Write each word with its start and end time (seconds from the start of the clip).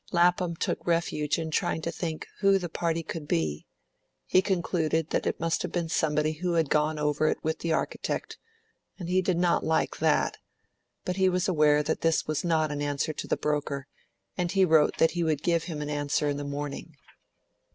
Lapham 0.11 0.55
took 0.55 0.87
refuge 0.87 1.37
in 1.37 1.51
trying 1.51 1.83
to 1.83 1.91
think 1.91 2.25
who 2.39 2.57
the 2.57 2.69
party 2.69 3.03
could 3.03 3.27
be; 3.27 3.67
he 4.25 4.41
concluded 4.41 5.11
that 5.11 5.27
it 5.27 5.39
must 5.39 5.61
have 5.61 5.71
been 5.71 5.89
somebody 5.89 6.31
who 6.39 6.53
had 6.53 6.71
gone 6.71 6.97
over 6.97 7.27
it 7.27 7.37
with 7.43 7.59
the 7.59 7.71
architect, 7.71 8.39
and 8.97 9.09
he 9.09 9.21
did 9.21 9.37
not 9.37 9.63
like 9.63 9.97
that; 9.97 10.39
but 11.05 11.17
he 11.17 11.29
was 11.29 11.47
aware 11.47 11.83
that 11.83 12.01
this 12.01 12.25
was 12.25 12.43
not 12.43 12.71
an 12.71 12.81
answer 12.81 13.13
to 13.13 13.27
the 13.27 13.37
broker, 13.37 13.85
and 14.35 14.53
he 14.53 14.65
wrote 14.65 14.97
that 14.97 15.11
he 15.11 15.23
would 15.23 15.43
give 15.43 15.65
him 15.65 15.83
an 15.83 15.89
answer 15.91 16.27
in 16.27 16.37
the 16.37 16.43
morning. 16.43 16.95